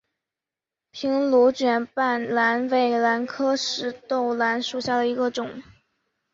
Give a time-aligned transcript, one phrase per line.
[0.89, 5.61] 瓶壶卷瓣兰为兰科石豆兰属下的一个种。